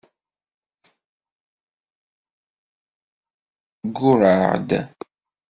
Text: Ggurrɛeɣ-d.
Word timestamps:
Ggurrɛeɣ-d. 3.87 4.69